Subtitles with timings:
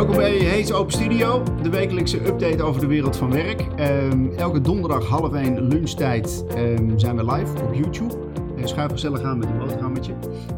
[0.00, 3.60] Welkom bij Hees Open Studio, de wekelijkse update over de wereld van werk.
[3.60, 8.14] Ehm, elke donderdag half één lunchtijd ehm, zijn we live op YouTube.
[8.56, 10.14] Uh, schuif gezellig aan met een boterhammetje.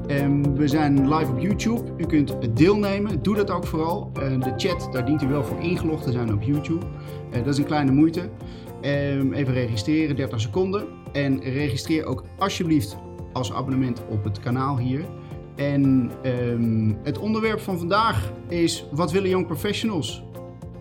[0.07, 1.83] Ehm, we zijn live op YouTube.
[1.97, 3.23] U kunt deelnemen.
[3.23, 4.11] Doe dat ook vooral.
[4.13, 6.87] de chat, daar dient u wel voor ingelogd te zijn op YouTube.
[7.31, 8.29] Eh, dat is een kleine moeite.
[8.81, 10.85] even registreren, 30 seconden.
[11.13, 12.97] En registreer ook alsjeblieft
[13.33, 15.05] als abonnement op het kanaal hier.
[15.57, 20.23] En um, het onderwerp van vandaag is: wat willen young professionals?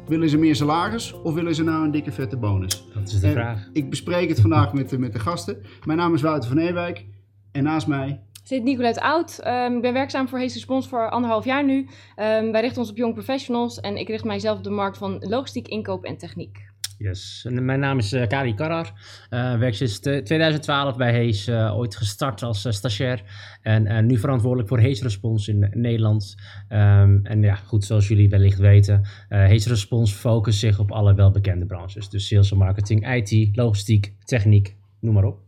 [0.08, 2.88] Willen ze meer salaris of willen ze nou een dikke vette bonus?
[2.94, 3.70] Dat is de vraag.
[3.74, 5.62] Ik bespreek het vandaag met, met de gasten.
[5.86, 7.06] Mijn naam is Wouter van Ewijk
[7.52, 9.40] en naast mij zit Nicolette Oud.
[9.48, 11.78] Um, ik ben werkzaam voor Hees Respons voor anderhalf jaar nu.
[11.78, 15.18] Um, wij richten ons op young professionals en ik richt mijzelf op de markt van
[15.20, 16.71] logistiek, inkoop en techniek.
[17.02, 18.94] Yes, mijn naam is uh, Kari Karar.
[19.30, 23.24] Uh, werk sinds 2012 bij Hees, uh, ooit gestart als stagiair.
[23.62, 26.36] En nu verantwoordelijk voor Hees Respons in Nederland.
[26.70, 31.66] Um, en ja, goed, zoals jullie wellicht weten, Hees Respons focust zich op alle welbekende
[31.66, 32.10] branches.
[32.10, 35.40] Dus sales en marketing, IT, logistiek, techniek, noem maar op.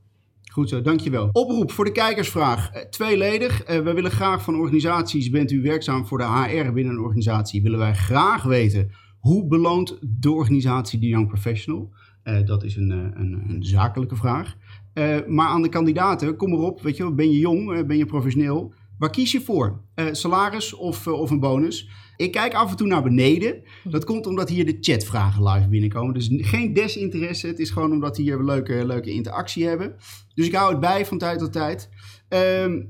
[0.52, 1.30] Goed zo, dankjewel.
[1.32, 2.72] Oproep voor de kijkersvraag.
[2.90, 3.66] tweeledig.
[3.66, 7.80] we willen graag van organisaties, bent u werkzaam voor de HR binnen een organisatie, willen
[7.80, 8.92] wij graag weten
[9.24, 11.94] hoe beloont de organisatie de Young Professional?
[12.24, 14.56] Uh, dat is een, eh, een, een zakelijke vraag.
[14.94, 18.74] Uh, maar aan de kandidaten, kom erop, weet je, ben je jong, ben je professioneel?
[18.98, 19.82] Waar kies je voor?
[20.12, 21.90] salaris of, of een bonus?
[22.18, 23.62] Ik kijk af en toe naar beneden.
[23.84, 26.14] Dat komt omdat hier de chatvragen live binnenkomen.
[26.14, 27.48] Dus geen desinteresse.
[27.48, 29.96] Het is gewoon omdat hier leuke, leuke interactie hebben.
[30.34, 31.90] Dus ik hou het bij van tijd tot tijd.
[32.30, 32.84] Uh,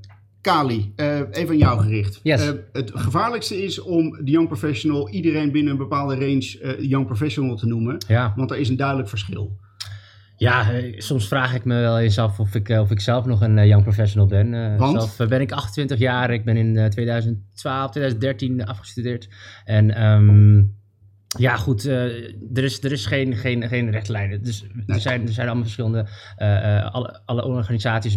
[0.43, 2.19] Kali, uh, even aan jou gericht.
[2.23, 2.47] Yes.
[2.47, 7.05] Uh, het gevaarlijkste is om de young professional, iedereen binnen een bepaalde range uh, young
[7.05, 7.97] professional te noemen.
[8.07, 8.33] Ja.
[8.35, 9.59] Want er is een duidelijk verschil.
[10.37, 10.65] Ja,
[10.97, 13.83] soms vraag ik me wel eens af of ik, of ik zelf nog een young
[13.83, 14.77] professional ben.
[14.77, 15.01] Want?
[15.01, 16.31] Zelf ben ik 28 jaar.
[16.31, 19.29] Ik ben in 2012, 2013 afgestudeerd.
[19.65, 20.03] En...
[20.03, 20.81] Um,
[21.37, 22.03] ja, goed, uh,
[22.53, 24.43] er is, er is geen, geen, geen rechtlijnen.
[24.43, 26.07] Dus er, zijn, er zijn allemaal verschillende.
[26.37, 28.15] Uh, alle, alle organisaties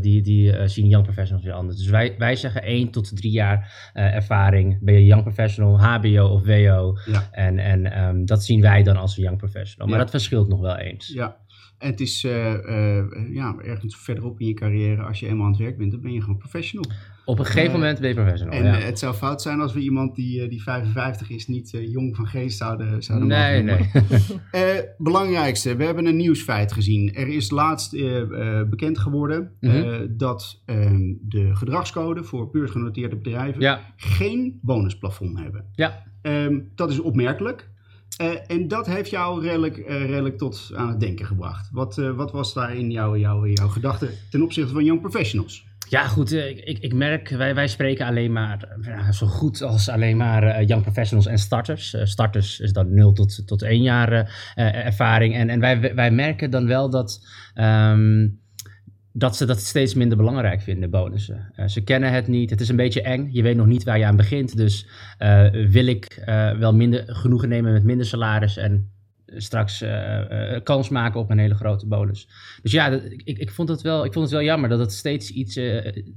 [0.00, 1.76] die, die zien young professionals weer anders.
[1.76, 4.78] Dus wij, wij zeggen 1 tot 3 jaar ervaring.
[4.80, 6.98] Ben je young professional, HBO of WO.
[7.06, 7.28] Ja.
[7.30, 9.86] En, en um, dat zien wij dan als een young professional.
[9.86, 10.02] Maar Ja.
[10.02, 11.08] dat verschilt nog wel eens.
[11.08, 11.36] Ja.
[11.78, 15.52] En het is uh, uh, ja, ergens verderop in je carrière, als je eenmaal aan
[15.52, 16.90] het werk bent, dan ben je gewoon professional.
[17.28, 18.54] Op een gegeven moment ben je professional.
[18.54, 18.74] En ja.
[18.74, 22.58] het zou fout zijn als we iemand die, die 55 is niet jong van geest
[22.58, 23.92] zouden, zouden nee, mogen
[24.52, 24.84] nee.
[24.98, 27.14] belangrijkste, we hebben een nieuwsfeit gezien.
[27.14, 27.96] Er is laatst
[28.70, 29.76] bekend geworden Mhm.
[29.76, 30.16] -hmm.
[30.16, 33.80] dat ehm, de gedragscode voor beursgenoteerde bedrijven ja.
[33.96, 35.64] geen bonusplafond hebben.
[35.74, 36.02] Ja.
[36.22, 37.68] Um, dat is opmerkelijk.
[38.46, 41.68] En dat heeft jou redelijk, redelijk tot aan het denken gebracht.
[41.72, 45.67] Wat, wat was daar in jouw, jouw, jouw gedachte ten opzichte van young professionals?
[45.88, 46.32] Ja, goed.
[46.32, 50.82] Ik, ik merk, wij, wij spreken alleen maar ja, zo goed als alleen maar young
[50.82, 51.96] professionals en starters.
[52.02, 55.34] starters is dan 0 tot, tot 1 jaar ervaring.
[55.34, 57.26] En, en wij, wij merken dan wel dat.
[57.54, 58.40] Um,
[59.12, 61.52] dat ze dat steeds minder belangrijk vinden, bonussen.
[61.66, 63.28] Ze kennen het niet, het is een beetje eng.
[63.32, 64.56] Je weet nog niet waar je aan begint.
[64.56, 64.86] Dus
[65.68, 66.22] wil ik
[66.58, 68.90] wel minder genoegen nemen met minder salaris en
[69.36, 69.84] straks
[70.62, 72.28] kans maken op een hele grote bonus.
[72.62, 74.92] Dus ja, dat, ik, ik, vond het wel, ik vond het wel jammer dat het
[74.92, 75.60] steeds iets,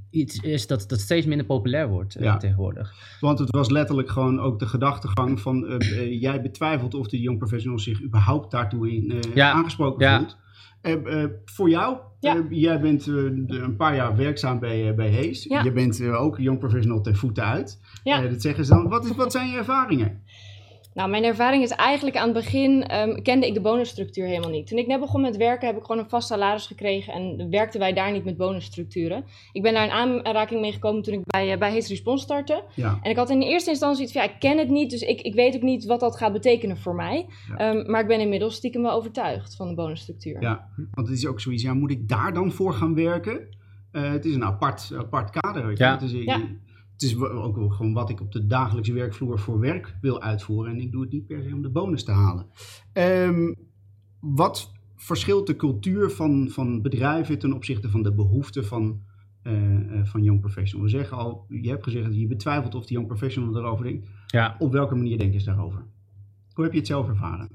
[0.10, 2.38] iets is dat, dat steeds minder populair wordt ja.
[2.38, 2.94] tegenwoordig.
[3.20, 7.80] Want het was letterlijk gewoon ook de gedachtegang van jij betwijfelt of de young professional
[7.80, 9.52] zich überhaupt daartoe in, ja.
[9.52, 10.18] aangesproken ja.
[10.18, 10.38] voelt.
[10.82, 12.36] Uh, voor jou, ja.
[12.36, 15.44] uh, jij bent uh, een paar jaar werkzaam bij, bij Hees.
[15.44, 15.64] Ja.
[15.64, 17.80] Je bent ook young professional ten voeten uit.
[18.04, 18.22] Ja.
[18.22, 18.90] dat zeggen ze dan.
[18.90, 20.22] Wat, is, wat zijn je ervaringen?
[20.94, 24.68] Nou, mijn ervaring is eigenlijk aan het begin um, kende ik de bonusstructuur helemaal niet.
[24.68, 27.80] Toen ik net begon met werken heb ik gewoon een vast salaris gekregen en werkten
[27.80, 29.24] wij daar niet met bonusstructuren.
[29.52, 32.64] Ik ben daar in aanraking mee gekomen toen ik bij, uh, bij Hees Response startte.
[32.76, 33.00] Ja.
[33.02, 35.22] En ik had in eerste instantie iets van, ja, ik ken het niet, dus ik,
[35.22, 37.26] ik weet ook niet wat dat gaat betekenen voor mij.
[37.58, 37.70] Ja.
[37.70, 40.42] Um, maar ik ben inmiddels stiekem wel overtuigd van de bonusstructuur.
[40.42, 43.60] Ja, want het is ook zoiets, ja, moet ik daar dan voor gaan werken?
[43.92, 45.68] Uh, het is een apart, apart kader.
[45.68, 45.84] Weet je?
[45.84, 45.92] Ja.
[45.92, 46.42] Het is, Ja.
[47.02, 50.74] Het is ook gewoon wat ik op de dagelijkse werkvloer voor werk wil uitvoeren.
[50.74, 52.46] En ik doe het niet per se om de bonus te halen.
[52.94, 53.56] Um,
[54.20, 59.02] wat verschilt de cultuur van, van bedrijven ten opzichte van de behoeften van,
[59.44, 60.86] uh, uh, van young professional?
[60.86, 64.08] We zeggen al, je hebt gezegd dat je betwijfelt of de young professional erover denkt.
[64.28, 64.56] Ja.
[64.60, 65.86] Op welke manier denken ze daarover?
[66.54, 67.50] Hoe heb je het zelf ervaren?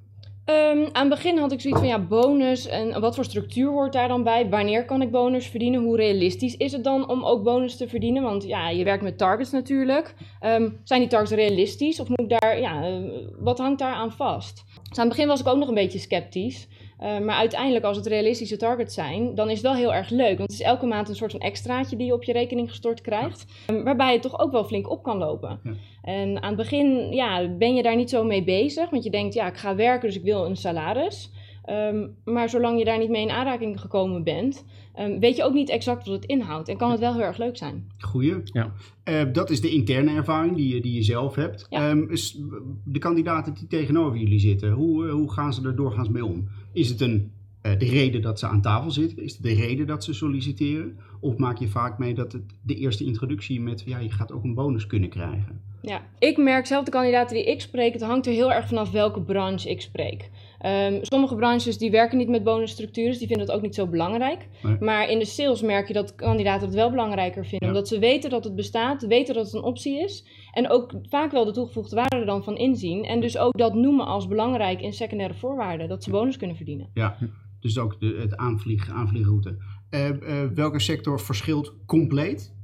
[0.50, 3.93] Um, aan het begin had ik zoiets van ja, bonus en wat voor structuur hoort
[3.93, 4.48] daar dan bij?
[4.48, 5.82] Wanneer kan ik bonus verdienen?
[5.82, 8.22] Hoe realistisch is het dan om ook bonus te verdienen?
[8.22, 10.14] Want ja, je werkt met targets natuurlijk.
[10.44, 14.12] Um, zijn die targets realistisch of moet ik daar, ja, uh, wat hangt daar aan
[14.12, 14.64] vast?
[14.88, 16.69] Dus aan het begin was ik ook nog een beetje sceptisch.
[17.02, 20.38] Uh, maar uiteindelijk, als het realistische targets zijn, dan is het wel heel erg leuk.
[20.38, 23.00] Want het is elke maand een soort van extraatje die je op je rekening gestort
[23.00, 23.46] krijgt.
[23.70, 25.60] Um, waarbij je toch ook wel flink op kan lopen.
[25.64, 25.72] Ja.
[26.02, 28.90] En aan het begin ja, ben je daar niet zo mee bezig.
[28.90, 31.31] Want je denkt, ja, ik ga werken, dus ik wil een salaris.
[31.70, 34.64] Um, maar zolang je daar niet mee in aanraking gekomen bent,
[34.98, 36.69] um, weet je ook niet exact wat het inhoudt.
[36.69, 37.90] En kan het wel heel erg leuk zijn.
[37.98, 38.34] Goeie.
[38.44, 38.72] Ja.
[39.08, 41.66] Uh, dat is de interne ervaring die je, die je zelf hebt.
[41.70, 41.90] Ja.
[41.90, 42.40] Um, is
[42.84, 46.48] de kandidaten die tegenover jullie zitten, hoe, uh, hoe gaan ze er doorgaans mee om?
[46.72, 47.31] Is het een,
[47.62, 49.22] uh, de reden dat ze aan tafel zitten?
[49.22, 50.99] Is het de reden dat ze solliciteren?
[51.20, 54.44] Of maak je vaak mee dat het de eerste introductie met, ja, je gaat ook
[54.44, 55.60] een bonus kunnen krijgen?
[55.82, 58.90] Ja, ik merk zelf de kandidaten die ik spreek, het hangt er heel erg vanaf
[58.90, 60.30] welke branche ik spreek.
[60.66, 64.48] Um, sommige branches die werken niet met bonusstructuren, die vinden dat ook niet zo belangrijk.
[64.80, 67.68] Maar in de sales merk je dat kandidaten het wel belangrijker vinden.
[67.68, 70.26] Omdat ze weten dat het bestaat, weten dat het een optie is.
[70.52, 73.04] En ook vaak wel de toegevoegde waarde er dan van inzien.
[73.04, 75.88] En dus ook dat noemen als belangrijk in secundaire voorwaarden.
[75.88, 76.90] Dat ze bonus kunnen verdienen.
[76.94, 77.16] Ja,
[77.60, 79.56] dus ook de, het aanvlieg, aanvliegroute.
[79.91, 82.55] Uh, uh, welke sector verschilt compleet?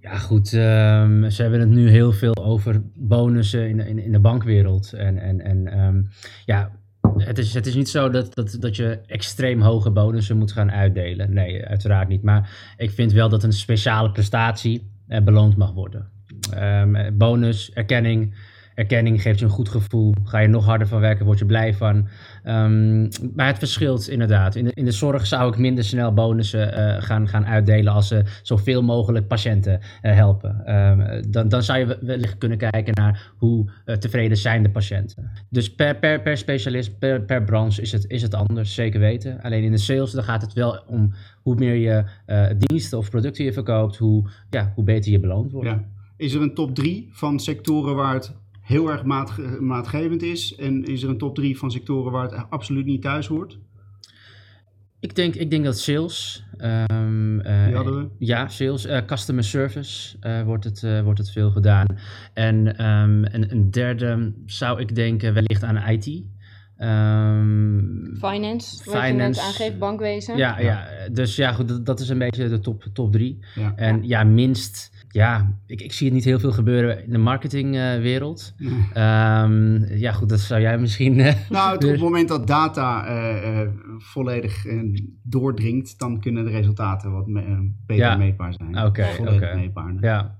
[0.00, 0.52] Ja, goed.
[0.52, 4.92] Um, ze hebben het nu heel veel over bonussen in, in, in de bankwereld.
[4.92, 6.08] En, en, en um,
[6.44, 6.70] ja,
[7.16, 10.70] het is, het is niet zo dat, dat, dat je extreem hoge bonussen moet gaan
[10.70, 11.32] uitdelen.
[11.32, 12.22] Nee, uiteraard niet.
[12.22, 16.08] Maar ik vind wel dat een speciale prestatie eh, beloond mag worden.
[16.56, 18.34] Um, bonus, erkenning,
[18.78, 20.14] erkenning geeft je een goed gevoel.
[20.24, 22.08] Ga je nog harder van werken, word je blij van.
[22.44, 24.54] Um, maar het verschilt inderdaad.
[24.54, 28.08] In de, in de zorg zou ik minder snel bonussen uh, gaan, gaan uitdelen als
[28.08, 30.76] ze zoveel mogelijk patiënten uh, helpen.
[30.76, 35.30] Um, dan, dan zou je wellicht kunnen kijken naar hoe uh, tevreden zijn de patiënten.
[35.50, 39.42] Dus per, per, per specialist, per, per branche is het, is het anders, zeker weten.
[39.42, 42.04] Alleen in de sales dan gaat het wel om hoe meer je
[42.58, 45.68] diensten of producten je verkoopt, hoe, ja, hoe beter je beloond wordt.
[45.68, 45.84] Ja.
[46.16, 48.34] Is er een top 3 van sectoren waar het
[48.68, 50.54] heel erg maat, maatgevend is?
[50.54, 53.58] En is er een top 3 van sectoren waar het absoluut niet thuis hoort?
[55.00, 56.44] Ik denk, ik denk dat sales.
[56.58, 58.08] Um, uh, Die hadden we.
[58.18, 58.86] Ja, sales.
[58.86, 61.86] Uh, customer service uh, wordt, het, wordt het veel gedaan.
[62.34, 66.06] En um, een, een, derde zou ik denken wellicht aan IT.
[66.78, 70.36] Um, finance, wat finance, je net aangeeft, bankwezen.
[70.36, 70.66] Ja, ja.
[70.66, 73.38] ja dus ja, goed, dat, dat, is een beetje de top, top drie.
[73.54, 73.72] Ja.
[73.76, 78.54] En ja, minst ja, ik, ik zie het niet heel veel gebeuren in de marketingwereld.
[78.58, 81.18] Uh, um, ja, goed, dat zou jij misschien.
[81.18, 83.68] Uh, nou, op het moment dat data uh,
[83.98, 84.64] volledig
[85.22, 88.16] doordringt, dan kunnen de resultaten wat me beter ja.
[88.16, 88.76] meetbaar zijn.
[88.76, 89.54] Oké, okay, volledig okay.
[89.54, 89.94] meetbaar.
[90.00, 90.36] Ja.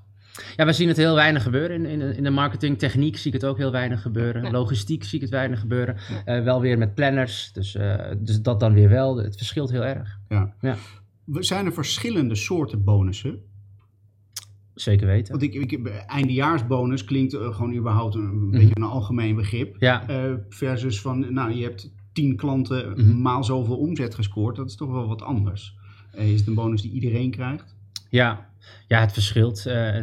[0.56, 3.16] Ja, we zien het heel weinig gebeuren in, in, in de marketingtechniek.
[3.16, 4.42] Zie ik het ook heel weinig gebeuren.
[4.42, 4.50] Ja.
[4.50, 5.96] Logistiek zie ik het weinig gebeuren.
[6.24, 6.42] Ja.
[6.42, 7.76] wel weer met planners, dus,
[8.18, 9.16] dus dat dan weer wel.
[9.16, 10.18] Het verschilt heel erg.
[10.28, 10.54] Ja.
[10.60, 10.76] ja.
[11.32, 13.42] Zijn er verschillende soorten bonussen?
[14.80, 15.38] Zeker weten.
[15.38, 18.50] Want ik, ik, eindejaarsbonus klinkt uh, gewoon überhaupt een, een mm -hmm.
[18.50, 19.76] beetje een algemeen begrip.
[19.78, 20.10] Ja.
[20.10, 23.22] Uh, versus van, nou, je hebt tien klanten mm -hmm.
[23.22, 24.56] maal zoveel omzet gescoord.
[24.56, 25.76] Dat is toch wel wat anders.
[26.14, 27.76] Uh, is het een bonus die iedereen krijgt?
[28.10, 28.47] Ja,
[28.86, 29.64] ja, het verschilt.
[29.66, 29.94] Uh,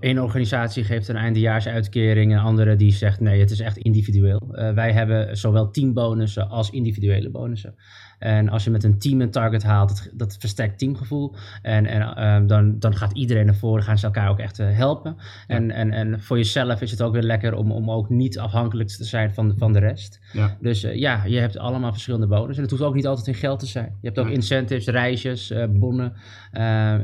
[0.00, 4.48] Eén organisatie geeft een eindejaarsuitkering, een andere die zegt nee, het is echt individueel.
[4.52, 7.74] Uh, wij hebben zowel teambonussen als individuele bonussen.
[8.18, 11.34] En als je met een team een target haalt, dat, dat versterkt teamgevoel.
[11.62, 15.16] En, en uh, dan, dan gaat iedereen naar voren, gaan ze elkaar ook echt helpen.
[15.18, 15.54] Ja.
[15.54, 18.88] En, en, en voor jezelf is het ook weer lekker om, om ook niet afhankelijk
[18.88, 20.20] te zijn van, van de rest.
[20.32, 20.56] Ja.
[20.60, 22.56] Dus ja, je hebt allemaal verschillende bonussen.
[22.56, 23.96] En het hoeft ook niet altijd in geld te zijn.
[24.00, 26.12] Je hebt ook incentives, reisjes, bonnen,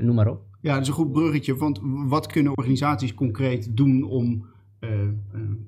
[0.00, 0.45] noem maar op.
[0.66, 1.56] Ja, dat is een goed bruggetje.
[1.56, 4.46] Want wat kunnen organisaties concreet doen om
[4.80, 5.10] uh, uh,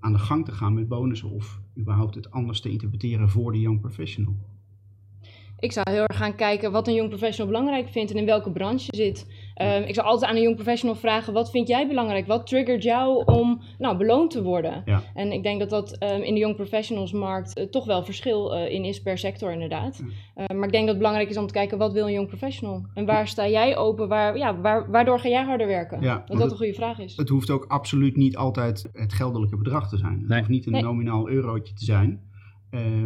[0.01, 3.61] aan de gang te gaan met bonussen of überhaupt het anders te interpreteren voor de
[3.61, 4.37] young professional?
[5.61, 8.51] Ik zou heel erg gaan kijken wat een jong professional belangrijk vindt en in welke
[8.51, 9.27] branche je zit.
[9.63, 12.27] Um, ik zou altijd aan een jong professional vragen: wat vind jij belangrijk?
[12.27, 14.83] Wat triggert jou om nou, beloond te worden?
[14.85, 15.03] Ja.
[15.15, 18.73] En ik denk dat dat um, in de jong professionalsmarkt uh, toch wel verschil uh,
[18.73, 20.01] in is per sector, inderdaad.
[20.01, 22.29] Uh, maar ik denk dat het belangrijk is om te kijken: wat wil een jong
[22.29, 22.87] professional?
[22.95, 24.09] En waar sta jij open?
[24.09, 26.01] Waar, ja, waar, waardoor ga jij harder werken?
[26.01, 27.17] Ja, dat dat een goede vraag is.
[27.17, 30.19] Het hoeft ook absoluut niet altijd het geldelijke bedrag te zijn.
[30.19, 30.39] Het nee.
[30.39, 30.83] hoeft niet een nee.
[30.83, 32.21] nominaal eurotje te zijn,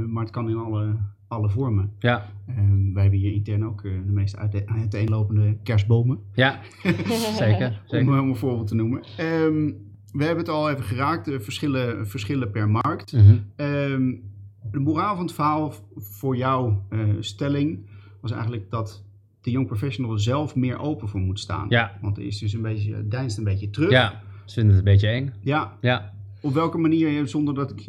[0.06, 0.96] maar het kan in alle
[1.32, 1.92] alle vormen.
[1.98, 2.28] Ja.
[2.48, 6.18] Um, wij hebben hier intern ook uh, de meest uiteenlopende kerstbomen.
[6.34, 7.80] Ja, zeker.
[7.86, 8.08] zeker.
[8.08, 9.02] Om, om, een voorbeeld te noemen.
[9.20, 13.10] Um, we hebben het al even geraakt, de verschillen, verschillen per markt.
[13.10, 13.44] -hmm.
[13.56, 14.22] um,
[14.70, 17.90] de moraal van het verhaal voor jouw uh, stelling
[18.20, 19.04] was eigenlijk dat
[19.40, 21.66] de young professional zelf meer open voor moet staan.
[21.68, 21.98] Ja.
[22.00, 23.90] Want er is dus een beetje, deinst een beetje terug.
[23.90, 25.32] Ja, ze vinden het een beetje eng.
[25.40, 25.76] Ja.
[25.80, 26.12] ja.
[26.40, 27.80] Op welke manier, zonder dat ik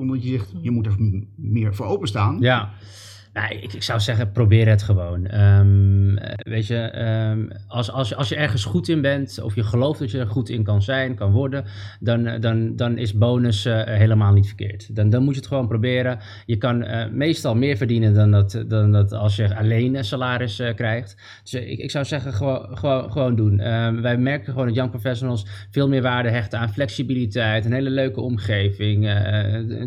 [0.00, 0.96] zonder dat je zegt, je moet er
[1.34, 2.36] meer voor openstaan.
[2.40, 2.70] Ja.
[3.32, 5.26] Nou, ik, ik zou zeggen, probeer het gewoon.
[5.26, 9.62] Ehm, eh, weet je, ehm, als, als, als je ergens goed in bent, of je
[9.62, 11.64] gelooft dat je er goed in kan zijn, kan worden,
[12.00, 14.96] dan, eh, dan, dan is bonus eh, helemaal niet verkeerd.
[14.96, 16.18] Dan, dan moet je het gewoon proberen.
[16.46, 21.16] Je kan meestal meer verdienen dan dat, dan dat als je alleen een salaris krijgt.
[21.42, 23.60] Dus ik, ik zou zeggen, gewoon, gewoon, gewoon doen.
[23.60, 27.90] Ehm, wij merken gewoon dat young professionals veel meer waarde hechten aan flexibiliteit, een hele
[27.90, 29.10] leuke omgeving,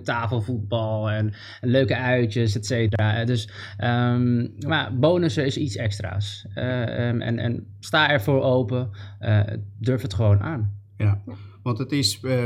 [0.03, 3.25] tafelvoetbal en, en leuke uitjes, et cetera.
[3.33, 6.45] Dus, ehm, maar bonussen is iets extra's.
[6.53, 9.41] Eh, ehm, en, en sta ervoor open, eh,
[9.79, 10.71] durf het gewoon aan.
[10.97, 11.21] Ja,
[11.63, 12.43] want het is, eh,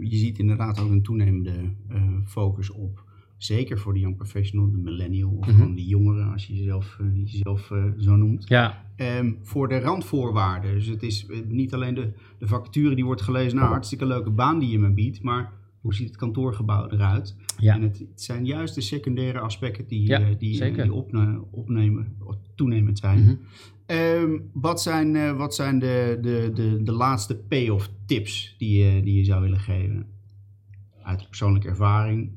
[0.00, 1.52] je ziet inderdaad ook een toenemende
[2.26, 3.04] focus op,
[3.36, 5.74] zeker voor de young professional, de millennial, of Mhm.
[5.74, 8.48] de jongeren, als je jezelf, jezelf zo noemt.
[8.48, 10.74] Ja, Ehm, voor de randvoorwaarden.
[10.74, 14.58] Dus het is niet alleen de, de vacature die wordt gelezen, nou hartstikke leuke baan
[14.58, 17.36] die je me biedt, maar hoe ziet het kantoorgebouw eruit?
[17.60, 17.74] Ja.
[17.74, 20.82] En het, het zijn juist de secundaire aspecten die, Ja, eh, die, zeker.
[20.82, 23.22] die opne- opnemen, of toenemend zijn.
[23.22, 23.34] Mhm.
[23.86, 29.02] Ehm, wat zijn, eh, wat zijn de, de, de, de laatste payoff tips die je,
[29.02, 30.06] die je zou willen geven?
[31.02, 32.30] Uit persoonlijke ervaring.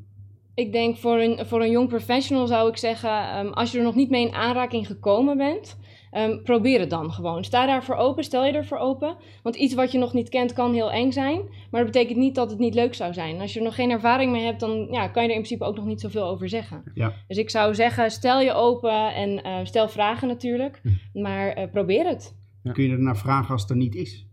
[0.55, 3.83] Ik denk voor een, voor een jong professional zou ik zeggen, ehm, als je er
[3.83, 5.77] nog niet mee in aanraking gekomen bent,
[6.13, 7.43] ehm, probeer het dan gewoon.
[7.43, 9.15] Sta daarvoor open, stel je ervoor open.
[9.43, 11.41] Want iets wat je nog niet kent kan heel eng zijn,
[11.71, 13.41] maar dat betekent niet dat het niet leuk zou zijn.
[13.41, 15.65] Als je er nog geen ervaring mee hebt, dan ja, kan je er in principe
[15.65, 16.83] ook nog niet zoveel over zeggen.
[16.93, 17.13] Ja.
[17.27, 20.81] Dus ik zou zeggen, stel je open en eh, stel vragen natuurlijk,
[21.13, 22.35] maar eh, probeer het.
[22.63, 22.71] Ja.
[22.71, 24.27] Kun je er naar vragen als het er niet is?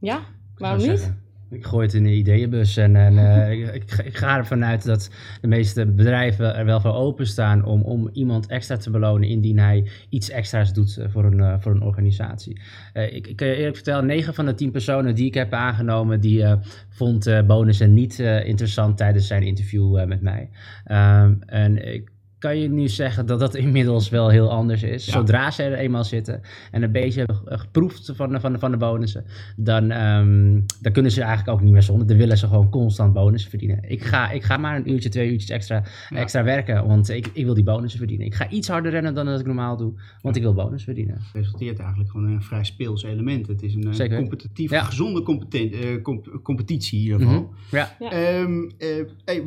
[0.00, 0.20] Ja,
[0.56, 1.28] waarom niet?
[1.50, 5.10] Ik gooi het in de ideeënbus en, en eh, ik, ik, ga- ervan uit dat
[5.40, 9.88] de meeste bedrijven er wel voor openstaan om, om iemand extra te belonen indien hij
[10.08, 12.60] iets extra's doet eh, voor een, eh, voor een organisatie.
[12.92, 16.20] Ik, ik kan je eerlijk vertellen, 9 van de 10 personen die ik heb aangenomen,
[16.20, 16.44] die
[16.88, 20.50] vond bonussen niet interessant tijdens zijn interview met mij.
[20.84, 25.06] Ehm, en ik kan je nu zeggen dat dat inmiddels wel heel anders is.
[25.06, 25.12] Ja.
[25.12, 28.58] Zodra ze er eenmaal zitten en een beetje hebben ge- geproefd van de, van de,
[28.58, 29.24] van de bonussen,
[29.56, 32.06] dan, ehm, dan kunnen ze eigenlijk ook niet meer zonder.
[32.06, 33.78] Dan willen ze gewoon constant bonussen verdienen.
[33.90, 36.16] Ik ga, ik ga maar een uurtje, twee uurtjes extra, Ja.
[36.16, 38.26] extra werken, want ik, ik wil die bonussen verdienen.
[38.26, 39.92] Ik ga iets harder rennen dan dat ik normaal doe,
[40.22, 41.14] want ik wil bonus verdienen.
[41.14, 43.46] Het resulteert eigenlijk gewoon in een vrij speels element.
[43.46, 44.16] Het is een eh, Zeker.
[44.16, 44.82] competitief, Ja.
[44.84, 47.42] gezonde competen- eh, comp- competitie in ieder geval.
[47.42, 47.76] Mhm.
[47.76, 48.10] Ja, Ja.
[48.10, 48.88] Ehm, eh,
[49.24, 49.42] hey,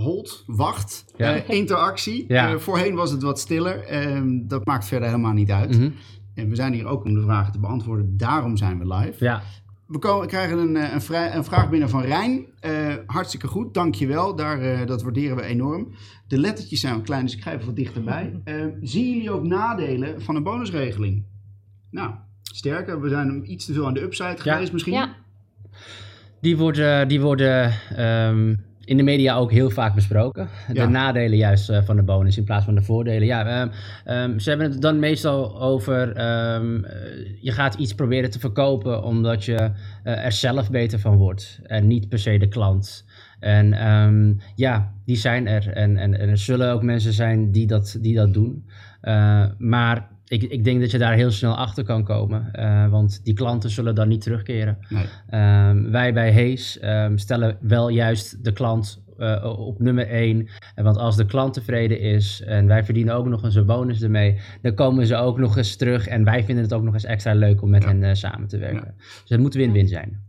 [0.00, 1.34] hold, wacht, Ja.
[1.36, 2.24] eh, interactie.
[2.28, 2.50] Ja.
[2.52, 3.84] Eh, voorheen was het wat stiller.
[3.84, 5.76] Ehm, dat maakt verder helemaal niet uit.
[5.78, 5.90] Mhm.
[6.34, 8.16] En we zijn hier ook om de vragen te beantwoorden.
[8.16, 9.24] Daarom zijn we live.
[9.24, 9.42] ja.
[9.86, 12.46] We komen, krijgen een, eh, een, vrij- een vraag binnen van Rijn.
[12.60, 14.34] Eh, hartstikke goed, dankjewel.
[14.36, 15.88] Daar, eh, dat waarderen we enorm.
[16.28, 18.40] De lettertjes zijn wat klein, dus ik ga even wat dichterbij.
[18.44, 21.24] Eh, zien jullie ook nadelen van een bonusregeling?
[21.90, 22.10] Nou,
[22.42, 23.00] sterker.
[23.00, 24.52] We zijn iets te veel aan de upside Ja.
[24.52, 24.92] geweest misschien.
[24.92, 25.14] Ja.
[26.40, 28.54] Die worden, die worden ehm,
[28.90, 30.48] in de media ook heel vaak besproken.
[30.72, 30.84] Ja.
[30.84, 33.26] De nadelen juist eh, van de bonus in plaats van de voordelen.
[33.26, 33.68] Ja, ehm,
[34.04, 36.12] ehm, ze hebben het dan meestal over...
[36.12, 36.92] ehm, eh,
[37.40, 41.60] je gaat iets proberen te verkopen omdat je eh, er zelf beter van wordt.
[41.62, 43.04] En niet per se de klant.
[43.40, 45.68] En ja, die zijn er.
[45.68, 48.64] En, en, en er zullen ook mensen zijn die dat, die dat doen.
[49.58, 52.48] Maar ik, ik denk dat je daar heel snel achter kan komen.
[52.52, 54.78] eh, want die klanten zullen dan niet terugkeren.
[54.88, 55.04] Nee.
[55.28, 60.48] Ehm, wij bij Hees ehm, stellen wel juist de klant eh, op nummer 1.
[60.74, 64.38] Want als de klant tevreden is en wij verdienen ook nog eens een bonus ermee,
[64.62, 66.06] dan komen ze ook nog eens terug.
[66.06, 67.88] En wij vinden het ook nog eens extra leuk om met Ja.
[67.88, 68.94] hen eh, samen te werken.
[68.96, 70.28] Dus het moet win-win zijn.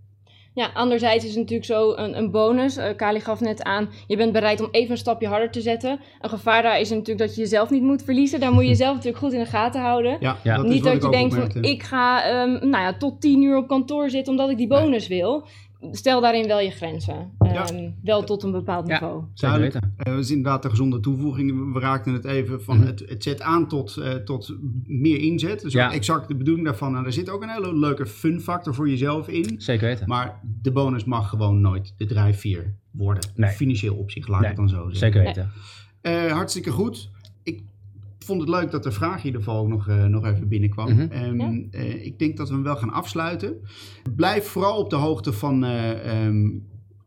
[0.53, 2.77] Ja, anderzijds is het natuurlijk zo een, een bonus.
[2.77, 5.99] Eh, Kali gaf net aan, je bent bereid om even een stapje harder te zetten.
[6.21, 8.39] Een gevaar daar is natuurlijk dat je jezelf niet moet verliezen.
[8.39, 10.17] Daar moet je jezelf natuurlijk goed in de gaten houden.
[10.19, 10.55] Ja, Ja.
[10.55, 12.97] dat is niet wat dat ik je ook denkt van, ik ga ehm, nou ja,
[12.97, 15.45] tot tien uur op kantoor zitten omdat ik die bonus wil.
[15.91, 17.37] Stel daarin wel je grenzen.
[17.53, 17.69] Ja.
[17.69, 18.93] Ehm, Wel tot een bepaald Ja.
[18.93, 19.23] niveau.
[19.33, 19.93] Zeker weten.
[19.97, 21.73] Eh, dat is inderdaad een gezonde toevoeging.
[21.73, 22.85] We raakten het even van Mhm.
[22.85, 24.55] het, het zet aan tot, eh, tot
[24.87, 25.61] meer inzet.
[25.61, 25.93] Dus Ja.
[25.93, 26.95] exact de bedoeling daarvan.
[26.97, 29.55] En er zit ook een hele leuke fun factor voor jezelf in.
[29.61, 30.07] Zeker weten.
[30.07, 33.29] Maar de bonus mag gewoon nooit de drijfveer worden.
[33.35, 33.49] Nee.
[33.49, 34.49] Financieel opzicht, laat ik Nee.
[34.57, 34.97] het dan zo zeggen.
[34.97, 35.51] Zeker weten.
[36.01, 37.09] Eh, hartstikke goed.
[37.43, 37.61] Ik
[38.19, 40.87] vond het leuk dat de vraag in ieder geval ook nog, eh, nog even binnenkwam.
[41.01, 41.07] Ja.
[41.71, 43.53] eh, ik denk dat we hem wel gaan afsluiten.
[44.15, 45.63] Blijf vooral op de hoogte van...
[45.63, 46.49] eh, ehm,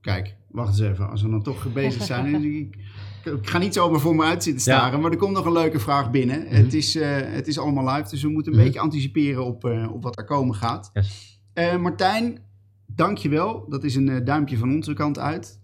[0.04, 1.10] kijk, wacht eens even.
[1.10, 2.34] Als we dan toch bezig zijn...
[2.44, 2.76] ik,
[3.24, 4.78] ik ga niet zomaar voor me uit zitten Ja.
[4.78, 6.40] staren, maar er komt nog een leuke vraag binnen.
[6.40, 6.54] Mhm.
[6.54, 8.66] het, is, eh, het is allemaal live, dus we moeten een Mhm.
[8.66, 10.90] beetje anticiperen op, eh, op wat er komen gaat.
[10.92, 11.40] Yes.
[11.52, 12.38] Eh, Martijn,
[12.86, 13.68] dankjewel.
[13.68, 15.60] Dat is een eh, duimpje van onze kant uit.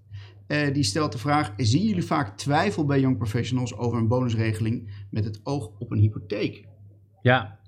[0.47, 4.90] Eh, die stelt de vraag: Zien jullie vaak twijfel bij young professionals over een bonusregeling
[5.11, 6.66] met het oog op een hypotheek?
[7.23, 7.59] Ja,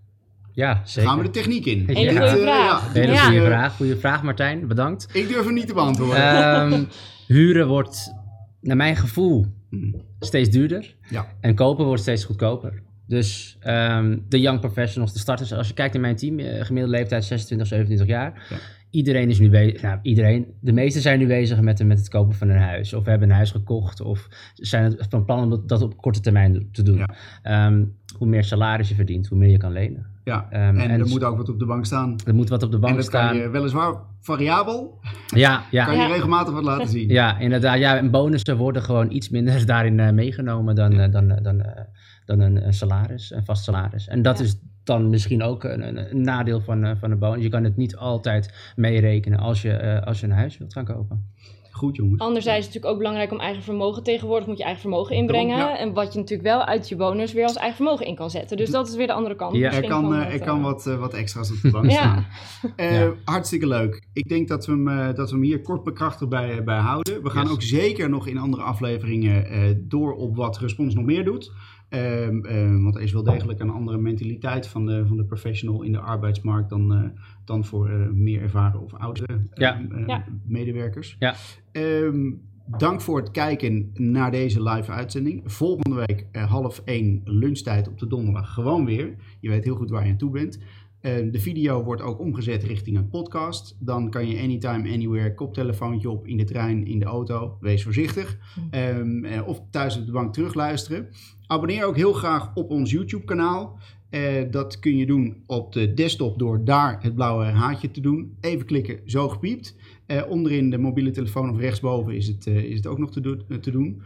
[0.53, 1.09] ja Dan zeker.
[1.11, 1.85] gaan we de techniek in.
[1.87, 2.93] Hele goede eh, vraag.
[2.93, 3.77] Hele goede eh, vraag.
[3.77, 4.67] Goede vraag, Martijn.
[4.69, 5.09] Bedankt.
[5.13, 6.17] Ik durf hem niet te beantwoorden.
[6.17, 6.85] Ehm,
[7.37, 8.13] huren wordt,
[8.61, 9.95] naar mijn gevoel, Mm.
[10.21, 10.95] steeds duurder.
[11.11, 11.27] Ja.
[11.41, 12.83] En kopen wordt steeds goedkoper.
[13.07, 16.97] Dus ehm, de young professionals, de starters, als je kijkt naar mijn team, eh, gemiddelde
[16.99, 18.47] leeftijd 26, 27 jaar.
[18.51, 18.57] Ja.
[18.91, 22.35] Iedereen is nu bezig, nou iedereen, de meesten zijn nu bezig met, met het kopen
[22.35, 22.93] van een huis.
[22.95, 26.69] Of hebben een huis gekocht of zijn het van plan om dat- op korte termijn
[26.73, 26.97] te doen.
[26.99, 27.09] Ja.
[27.43, 27.85] Ehm,
[28.19, 30.07] hoe meer salaris je verdient, hoe meer je kan lenen.
[30.25, 32.17] Ja, Ehm, en, en er s- moet ook wat op de bank staan.
[32.27, 33.29] Er moet wat op de En bank dat staan.
[33.29, 35.85] kan je weliswaar variabel, Ja, ja.
[35.85, 36.07] kan je Ja.
[36.09, 37.09] regelmatig wat laten zien.
[37.09, 37.79] Ja, inderdaad.
[37.79, 41.61] Ja, en bonussen worden gewoon iets minder daarin eh, meegenomen dan, eh, dan, eh, dan,
[41.61, 41.83] eh,
[42.25, 44.09] dan een, een salaris, een vast salaris.
[44.09, 44.45] En dat Ja.
[44.45, 47.43] is dan misschien ook een, een, een nadeel van, eh, van de bonus.
[47.43, 50.85] Je kan het niet altijd meerekenen als je, eh, als je een huis wilt gaan
[50.85, 51.31] kopen.
[51.73, 52.21] Goed jongens.
[52.21, 55.57] Anderzijds is het natuurlijk ook belangrijk om eigen vermogen tegenwoordig moet je eigen vermogen inbrengen.
[55.57, 55.81] Daarom, ja.
[55.81, 58.57] En wat je natuurlijk wel uit je bonus weer als eigen vermogen in kan zetten.
[58.57, 59.57] Dus dat is weer de andere kant.
[59.57, 59.73] Ja.
[59.73, 61.93] Er kan, eh, er eh, kan wat, eh, wat extra's op de bank Ja.
[61.93, 62.27] staan.
[62.77, 63.13] Eh, Ja.
[63.25, 64.03] Hartstikke leuk.
[64.13, 67.23] Ik denk dat we hem, eh, dat we hem hier kort bekrachtigd bij, bij houden.
[67.23, 67.53] We gaan Yes.
[67.53, 71.53] ook zeker nog in andere afleveringen eh, door op wat Respons nog meer doet.
[71.93, 75.83] Ehm, ehm, want er is wel degelijk een andere mentaliteit van de, van de professional
[75.83, 77.01] in de arbeidsmarkt dan, eh,
[77.45, 79.81] dan voor eh, meer ervaren of oudere eh, Ja.
[80.07, 80.25] Ja.
[80.47, 81.17] medewerkers.
[81.19, 81.35] Ja.
[81.73, 82.31] Ehm,
[82.79, 85.43] dank voor het kijken naar deze live uitzending.
[85.45, 89.15] Volgende week eh, half één lunchtijd op de donderdag gewoon weer.
[89.41, 90.59] Je weet heel goed waar je aan toe bent.
[91.01, 93.77] Eh, de video wordt ook omgezet richting een podcast.
[93.81, 97.57] Dan kan je anytime, anywhere, koptelefoontje op in de trein, in de auto.
[97.61, 98.39] Wees voorzichtig.
[98.71, 101.09] Ehm, eh, of thuis op de bank terugluisteren.
[101.53, 103.79] Abonneer ook heel graag op ons YouTube kanaal.
[104.11, 108.37] Eh, dat kun je doen op de desktop door daar het blauwe haatje te doen.
[108.41, 109.77] Even klikken, zo gepiept.
[110.07, 113.37] Eh, onderin de mobiele telefoon of rechtsboven is het, eh, is het ook nog te,
[113.61, 114.03] te doen.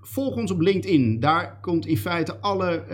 [0.00, 1.20] Volg ons op LinkedIn.
[1.20, 2.84] Daar komt in feite alle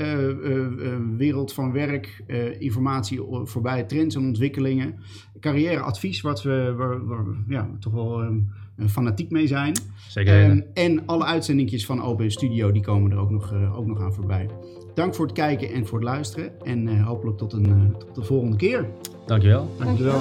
[1.16, 2.24] wereld van werk,
[2.58, 4.94] informatie voorbij, trends en ontwikkelingen.
[5.40, 6.74] Carrièreadvies, wat we,
[7.48, 8.28] ja, toch wel eh,
[8.86, 9.72] fanatiek mee zijn.
[10.08, 13.86] Zeker Ehm, en alle uitzendingjes van Open Studio, die komen er ook nog, eh, ook
[13.86, 14.48] nog aan voorbij.
[14.94, 16.52] Dank voor het kijken en voor het luisteren.
[16.62, 18.86] En eh, hopelijk tot een, eh, tot de volgende keer.
[19.26, 19.70] Dankjewel.
[19.78, 20.20] Dankjewel.